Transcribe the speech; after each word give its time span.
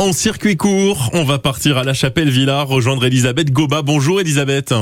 En 0.00 0.12
circuit 0.14 0.56
court, 0.56 1.10
on 1.12 1.24
va 1.24 1.38
partir 1.38 1.76
à 1.76 1.84
la 1.84 1.92
Chapelle 1.92 2.30
Villard 2.30 2.66
rejoindre 2.66 3.04
Elisabeth 3.04 3.52
Goba. 3.52 3.82
Bonjour 3.82 4.18
Elisabeth. 4.18 4.72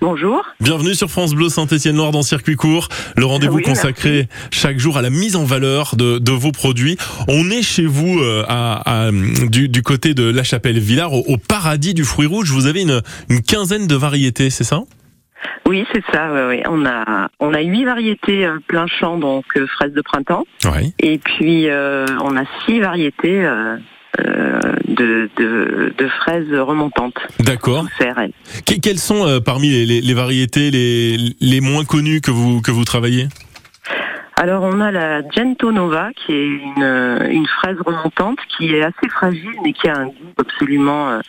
Bonjour. 0.00 0.42
Bienvenue 0.60 0.94
sur 0.94 1.10
France 1.10 1.34
Bleu 1.34 1.50
Saint-Étienne-Loire 1.50 2.10
dans 2.10 2.22
Circuit 2.22 2.56
Court, 2.56 2.88
le 3.18 3.26
rendez-vous 3.26 3.56
Oui, 3.58 3.62
consacré 3.62 4.28
chaque 4.50 4.78
jour 4.78 4.96
à 4.96 5.02
la 5.02 5.10
mise 5.10 5.36
en 5.36 5.44
valeur 5.44 5.94
de, 5.94 6.16
de 6.16 6.32
vos 6.32 6.52
produits. 6.52 6.96
On 7.28 7.50
est 7.50 7.60
chez 7.60 7.84
vous 7.84 8.18
euh, 8.18 8.42
à, 8.48 9.08
à- 9.08 9.10
du, 9.12 9.68
du 9.68 9.82
côté 9.82 10.14
de 10.14 10.24
la 10.24 10.42
Chapelle 10.42 10.78
Villard, 10.78 11.12
au, 11.12 11.22
au 11.28 11.36
paradis 11.36 11.92
du 11.92 12.04
fruit 12.04 12.26
rouge. 12.26 12.50
Vous 12.50 12.64
avez 12.66 12.80
une, 12.80 13.02
une 13.28 13.42
quinzaine 13.42 13.86
de 13.86 13.94
variétés, 13.94 14.48
c'est 14.48 14.64
ça? 14.64 14.80
Oui, 15.66 15.84
c'est 15.92 16.02
ça. 16.10 16.32
ouais, 16.32 16.46
ouais. 16.46 16.62
On 16.66 16.86
a 16.86 17.28
on 17.40 17.52
a 17.52 17.60
huit 17.60 17.84
variétés 17.84 18.46
euh, 18.46 18.58
plein 18.68 18.86
champ, 18.86 19.18
donc 19.18 19.44
euh, 19.58 19.66
fraises 19.66 19.92
de 19.92 20.00
printemps, 20.00 20.44
et 20.98 21.18
puis 21.18 21.68
euh, 21.68 22.06
on 22.24 22.36
a 22.38 22.44
six 22.64 22.80
variétés 22.80 23.44
de, 24.88 25.28
de 25.36 25.92
de 25.96 26.08
fraises 26.08 26.52
remontantes. 26.52 27.18
D'accord. 27.40 27.86
Que- 28.66 28.80
Quelles 28.80 28.98
sont 28.98 29.26
euh, 29.26 29.40
parmi 29.40 29.68
les, 29.70 29.86
les- 29.86 30.00
les 30.00 30.14
variétés 30.14 30.70
les, 30.70 31.16
les 31.40 31.60
moins 31.60 31.84
connues 31.84 32.20
que 32.20 32.30
vous, 32.30 32.60
que 32.60 32.70
vous 32.70 32.84
travaillez? 32.84 33.28
Alors 34.36 34.62
on 34.62 34.80
a 34.80 34.90
la 34.90 35.20
Gento 35.30 35.70
Nova, 35.70 36.08
qui 36.16 36.32
est 36.32 36.46
une 36.46 36.82
euh, 36.82 37.28
une 37.30 37.46
fraise 37.46 37.76
remontante 37.84 38.38
qui 38.56 38.74
est 38.74 38.82
assez 38.82 39.08
fragile, 39.10 39.52
mais 39.62 39.72
qui 39.72 39.86
a 39.88 39.96
un 39.98 40.06
goût 40.06 40.32
absolument 40.38 41.10
euh, 41.10 41.20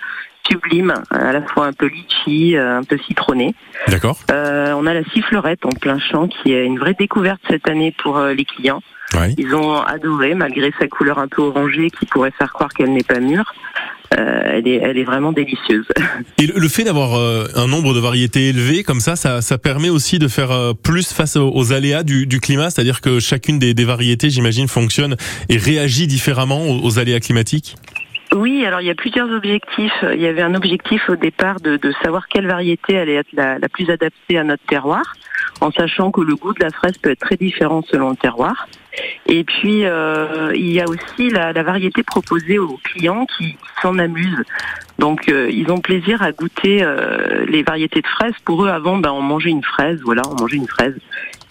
sublime, 0.49 0.93
à 1.11 1.31
la 1.33 1.41
fois 1.43 1.67
un 1.67 1.73
peu 1.73 1.87
litchi, 1.87 2.55
euh, 2.55 2.77
un 2.79 2.83
peu 2.83 2.97
citronné. 3.07 3.53
D'accord. 3.87 4.17
Euh, 4.31 4.73
on 4.77 4.85
a 4.87 4.93
la 4.93 5.03
sifflerette 5.13 5.65
en 5.65 5.69
plein 5.69 5.99
champ, 5.99 6.27
qui 6.27 6.53
est 6.53 6.65
une 6.65 6.79
vraie 6.79 6.95
découverte 6.97 7.41
cette 7.49 7.67
année 7.69 7.93
pour 8.01 8.17
euh, 8.17 8.33
les 8.33 8.45
clients. 8.45 8.81
Oui. 9.15 9.35
Ils 9.37 9.53
ont 9.53 9.81
adoré, 9.81 10.33
malgré 10.35 10.71
sa 10.79 10.87
couleur 10.87 11.19
un 11.19 11.27
peu 11.27 11.41
orangée 11.41 11.89
qui 11.89 12.05
pourrait 12.05 12.31
faire 12.31 12.53
croire 12.53 12.69
qu'elle 12.73 12.93
n'est 12.93 13.03
pas 13.03 13.19
mûre. 13.19 13.53
Euh, 14.17 14.41
elle, 14.45 14.67
est, 14.67 14.75
elle 14.75 14.97
est 14.97 15.05
vraiment 15.05 15.31
délicieuse. 15.31 15.87
Et 16.37 16.47
le, 16.47 16.59
le 16.59 16.67
fait 16.67 16.83
d'avoir 16.83 17.17
euh, 17.17 17.45
un 17.55 17.67
nombre 17.67 17.93
de 17.93 17.99
variétés 17.99 18.49
élevé 18.49 18.83
comme 18.83 18.99
ça, 18.99 19.15
ça, 19.15 19.41
ça 19.41 19.57
permet 19.57 19.89
aussi 19.89 20.19
de 20.19 20.27
faire 20.27 20.51
euh, 20.51 20.73
plus 20.73 21.13
face 21.13 21.37
aux, 21.37 21.49
aux 21.53 21.71
aléas 21.71 22.03
du, 22.03 22.27
du 22.27 22.41
climat, 22.41 22.69
c'est-à-dire 22.69 22.99
que 22.99 23.19
chacune 23.19 23.57
des, 23.57 23.73
des 23.73 23.85
variétés, 23.85 24.29
j'imagine, 24.29 24.67
fonctionne 24.67 25.15
et 25.47 25.57
réagit 25.57 26.07
différemment 26.07 26.61
aux, 26.67 26.83
aux 26.85 26.99
aléas 26.99 27.21
climatiques? 27.21 27.77
Oui, 28.33 28.65
alors 28.65 28.81
il 28.81 28.87
y 28.87 28.89
a 28.89 28.95
plusieurs 28.95 29.29
objectifs. 29.29 30.05
Il 30.13 30.21
y 30.21 30.27
avait 30.27 30.41
un 30.41 30.55
objectif 30.55 31.09
au 31.09 31.15
départ 31.15 31.59
de, 31.61 31.77
de 31.77 31.93
savoir 32.03 32.27
quelle 32.27 32.47
variété 32.47 32.97
allait 32.97 33.15
être 33.15 33.31
la, 33.33 33.59
la 33.59 33.69
plus 33.69 33.89
adaptée 33.89 34.37
à 34.37 34.43
notre 34.43 34.63
terroir, 34.65 35.03
en 35.61 35.71
sachant 35.71 36.11
que 36.11 36.21
le 36.21 36.35
goût 36.35 36.53
de 36.53 36.63
la 36.63 36.71
fraise 36.71 36.97
peut 36.97 37.11
être 37.11 37.19
très 37.19 37.37
différent 37.37 37.83
selon 37.89 38.09
le 38.09 38.15
terroir. 38.15 38.67
Et 39.27 39.43
puis 39.43 39.85
euh, 39.85 40.51
il 40.55 40.71
y 40.71 40.81
a 40.81 40.85
aussi 40.85 41.29
la, 41.29 41.53
la 41.53 41.63
variété 41.63 42.03
proposée 42.03 42.59
aux 42.59 42.79
clients 42.83 43.25
qui, 43.37 43.55
s'en 43.81 43.97
amusent. 43.97 44.43
Donc 44.99 45.29
euh, 45.29 45.49
ils 45.51 45.71
ont 45.71 45.79
plaisir 45.79 46.21
à 46.21 46.31
goûter 46.31 46.79
euh, 46.81 47.45
les 47.47 47.63
variétés 47.63 48.01
de 48.01 48.07
fraises. 48.07 48.33
Pour 48.43 48.65
eux, 48.65 48.69
avant, 48.69 48.97
ben, 48.97 49.11
on 49.11 49.21
mangeait 49.21 49.49
une 49.49 49.63
fraise, 49.63 49.99
voilà, 50.03 50.23
on 50.29 50.35
mangeait 50.35 50.57
une 50.57 50.67
fraise. 50.67 50.95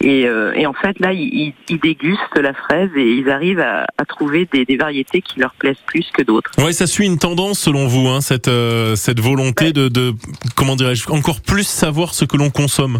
Et, 0.03 0.21
et 0.55 0.65
en 0.65 0.73
fait, 0.73 0.97
là, 0.99 1.13
ils, 1.13 1.53
dégustent 1.69 2.37
la 2.37 2.53
fraise 2.53 2.89
et 2.95 3.03
ils 3.03 3.29
arrivent 3.29 3.59
à, 3.59 3.85
à 3.99 4.05
trouver 4.05 4.47
des, 4.51 4.65
des 4.65 4.75
variétés 4.75 5.21
qui 5.21 5.39
leur 5.39 5.53
plaisent 5.53 5.83
plus 5.85 6.09
que 6.11 6.23
d'autres. 6.23 6.49
Ouais, 6.57 6.73
ça 6.73 6.87
suit 6.87 7.05
une 7.05 7.19
tendance 7.19 7.59
selon 7.59 7.85
vous, 7.85 8.07
hein, 8.07 8.19
cette, 8.19 8.49
cette 8.95 9.19
volonté 9.19 9.73
de, 9.73 9.89
de, 9.89 10.15
comment 10.55 10.75
dirais-je, 10.75 11.07
encore 11.11 11.41
plus 11.41 11.67
savoir 11.67 12.15
ce 12.15 12.25
que 12.25 12.35
l'on 12.35 12.49
consomme. 12.49 12.99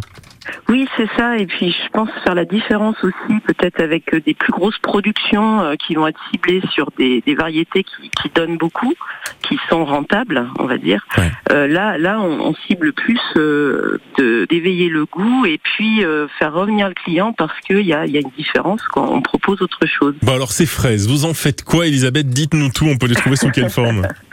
Oui, 0.70 0.88
c'est 0.98 1.10
ça. 1.18 1.38
Et 1.38 1.46
puis, 1.46 1.72
je 1.72 1.90
pense 1.92 2.10
faire 2.24 2.36
la 2.36 2.46
différence 2.46 2.96
aussi, 3.04 3.40
peut-être 3.46 3.80
avec 3.82 4.14
euh, 4.14 4.20
des 4.26 4.34
plus 4.34 4.52
grosses 4.52 4.78
productions 4.80 5.62
euh, 5.62 5.76
qui 5.76 5.96
vont 5.96 6.08
être 6.08 6.20
ciblées 6.32 6.62
sur 6.74 6.90
des, 6.98 7.22
des 7.26 7.36
variétés 7.36 7.84
qui, 7.84 8.10
qui 8.10 8.30
donnent 8.34 8.58
beaucoup, 8.58 8.94
qui 9.48 9.58
sont 9.70 9.86
rentables, 9.86 10.48
on 10.60 10.66
va 10.66 10.78
dire. 10.78 11.06
Ouais. 11.18 11.30
Euh, 11.52 11.68
là, 11.68 11.98
là, 11.98 12.20
on, 12.20 12.40
on 12.50 12.56
cible 12.68 12.94
plus 12.94 13.20
euh, 13.38 14.00
de- 14.18 14.46
d'éveiller 14.50 14.90
le 14.90 15.06
goût 15.06 15.46
et 15.46 15.60
puis 15.60 16.04
euh, 16.04 16.28
faire 16.40 16.54
revenir 16.54 16.88
le 16.88 16.94
client 16.96 17.34
parce 17.34 17.58
qu'il 17.62 17.82
y 17.82 17.94
a, 17.94 18.06
y 18.08 18.18
a 18.18 18.22
une 18.22 18.32
différence 18.38 18.82
quand 18.88 19.08
on 19.12 19.22
propose 19.22 19.62
autre 19.62 19.86
chose. 19.86 20.16
Bon 20.24 20.34
alors 20.34 20.52
ces 20.52 20.66
fraises, 20.66 21.08
vous 21.08 21.26
en 21.26 21.34
faites 21.34 21.64
quoi 21.64 21.88
Elisabeth? 21.88 22.28
Dites-nous 22.30 22.70
tout, 22.70 22.86
on 22.86 22.98
peut 22.98 23.08
les 23.08 23.16
trouver 23.16 23.36
sous 23.36 23.50
quelle 23.52 23.70
forme? 23.70 24.08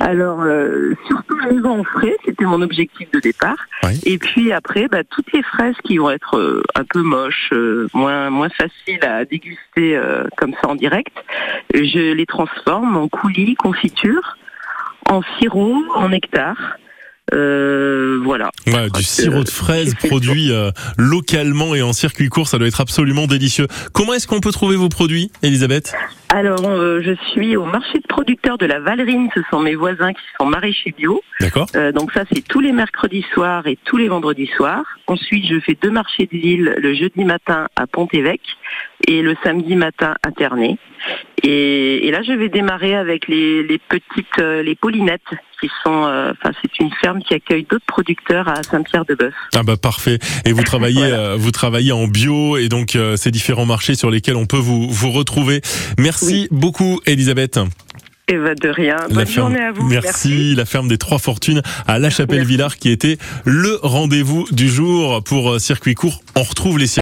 Alors, 0.00 0.40
euh, 0.40 0.94
surtout 1.06 1.38
les 1.50 1.62
en 1.66 1.84
frais, 1.84 2.16
c'était 2.24 2.46
mon 2.46 2.62
objectif 2.62 3.10
de 3.10 3.20
départ. 3.20 3.58
Et 4.04 4.16
puis 4.16 4.50
après, 4.50 4.88
bah, 4.88 5.04
toutes 5.04 5.30
les 5.32 5.42
fraises 5.42 5.76
qui 5.84 5.98
vont 5.98 6.10
être 6.10 6.38
euh, 6.38 6.62
un 6.74 6.84
peu 6.84 7.02
moches, 7.02 7.50
euh, 7.52 7.86
moins 7.92 8.30
moins 8.30 8.48
faciles 8.48 9.04
à 9.04 9.26
déguster 9.26 9.96
euh, 9.96 10.24
comme 10.38 10.54
ça 10.54 10.68
en 10.68 10.74
direct, 10.74 11.14
je 11.74 12.14
les 12.14 12.24
transforme 12.24 12.96
en 12.96 13.08
coulis, 13.08 13.54
confiture, 13.56 14.38
en 15.10 15.20
sirop, 15.38 15.84
en 15.94 16.08
nectar. 16.08 16.56
Euh, 17.32 18.20
voilà. 18.22 18.50
Ouais, 18.66 18.88
du 18.90 19.02
sirop 19.02 19.44
de 19.44 19.48
fraise 19.48 19.94
le 20.02 20.08
produit 20.08 20.52
euh, 20.52 20.70
localement 20.98 21.74
et 21.74 21.82
en 21.82 21.92
circuit 21.92 22.28
court, 22.28 22.48
ça 22.48 22.58
doit 22.58 22.68
être 22.68 22.80
absolument 22.80 23.26
délicieux. 23.26 23.66
Comment 23.92 24.14
est-ce 24.14 24.26
qu'on 24.26 24.40
peut 24.40 24.52
trouver 24.52 24.76
vos 24.76 24.88
produits, 24.88 25.30
Elisabeth? 25.42 25.94
Alors, 26.32 26.64
euh, 26.68 27.00
je 27.02 27.12
suis 27.32 27.56
au 27.56 27.64
marché 27.64 27.98
de 27.98 28.06
producteurs 28.08 28.56
de 28.56 28.64
la 28.64 28.78
Valerine. 28.78 29.28
Ce 29.34 29.40
sont 29.50 29.58
mes 29.58 29.74
voisins 29.74 30.12
qui 30.12 30.22
sont 30.38 30.46
maraîchers 30.46 30.94
bio. 30.96 31.20
D'accord 31.40 31.66
Euh, 31.74 31.90
donc 31.90 32.12
ça, 32.12 32.22
c'est 32.32 32.46
tous 32.46 32.60
les 32.60 32.70
mercredis 32.70 33.24
soirs 33.34 33.66
et 33.66 33.76
tous 33.84 33.96
les 33.96 34.06
vendredis 34.06 34.46
soirs. 34.56 34.84
Ensuite, 35.08 35.44
je 35.46 35.58
fais 35.58 35.76
deux 35.80 35.90
marchés 35.90 36.28
de 36.32 36.38
ville 36.38 36.74
le 36.78 36.94
jeudi 36.94 37.24
matin 37.24 37.66
à 37.74 37.88
Pont-Évêque 37.88 38.56
et 39.10 39.22
le 39.22 39.34
samedi 39.42 39.74
matin 39.76 40.14
Ternay. 40.36 40.76
Et, 41.42 42.06
et 42.06 42.10
là, 42.10 42.20
je 42.22 42.32
vais 42.32 42.48
démarrer 42.48 42.94
avec 42.94 43.26
les, 43.26 43.62
les 43.62 43.78
petites, 43.78 44.26
euh, 44.38 44.62
les 44.62 44.74
Paulinettes, 44.74 45.22
qui 45.60 45.68
sont, 45.82 46.04
euh, 46.04 46.32
enfin, 46.32 46.52
c'est 46.62 46.78
une 46.78 46.90
ferme 47.00 47.20
qui 47.22 47.34
accueille 47.34 47.66
d'autres 47.68 47.84
producteurs 47.86 48.48
à 48.48 48.62
Saint-Pierre-de-Bœuf. 48.62 49.34
Ah 49.54 49.62
bah 49.62 49.76
parfait. 49.76 50.18
Et 50.44 50.52
vous 50.52 50.62
travaillez, 50.62 50.98
Voilà. 51.08 51.16
euh, 51.32 51.36
vous 51.38 51.50
travaillez 51.50 51.92
en 51.92 52.06
bio 52.06 52.56
et 52.56 52.68
donc 52.68 52.94
euh, 52.94 53.16
ces 53.16 53.30
différents 53.30 53.66
marchés 53.66 53.94
sur 53.94 54.10
lesquels 54.10 54.36
on 54.36 54.46
peut 54.46 54.58
vous 54.58 54.88
vous 54.90 55.10
retrouver. 55.10 55.60
Merci 55.98 56.48
beaucoup, 56.50 57.00
Elisabeth. 57.06 57.58
Et 58.32 58.36
va 58.36 58.54
de 58.54 58.68
rien. 58.68 58.94
La 59.08 59.08
Bonne 59.08 59.26
ferme- 59.26 59.50
journée 59.50 59.64
à 59.64 59.72
vous. 59.72 59.88
Merci, 59.88 60.54
la 60.54 60.64
ferme 60.64 60.86
des 60.86 60.98
Trois 60.98 61.18
Fortunes 61.18 61.62
à 61.88 61.98
La 61.98 62.10
Chapelle-Villard 62.10 62.76
qui 62.76 62.88
était 62.90 63.16
le 63.44 63.76
rendez-vous 63.82 64.46
du 64.52 64.68
jour 64.68 65.20
pour 65.24 65.58
circuit 65.58 65.96
court. 65.96 66.22
On 66.36 66.42
retrouve 66.44 66.78
les 66.78 66.86